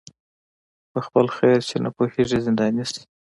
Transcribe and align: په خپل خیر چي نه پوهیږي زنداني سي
په 0.91 0.99
خپل 1.05 1.25
خیر 1.35 1.59
چي 1.69 1.77
نه 1.83 1.89
پوهیږي 1.95 2.39
زنداني 2.45 2.85
سي 2.91 3.01